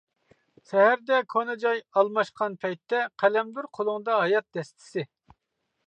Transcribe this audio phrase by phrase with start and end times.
[0.69, 5.07] سەھەردە كونا جاي ئالماشقان پەيتتە، قەلەمدۇر قولۇڭدا ھايات دەستىسى.